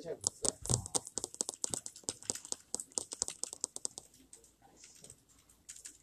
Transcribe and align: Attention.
Attention. 0.00 0.39